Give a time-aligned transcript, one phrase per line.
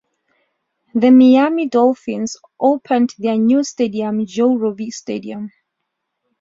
[0.95, 5.51] The Miami Dolphins opened their new stadium Joe Robbie Stadium.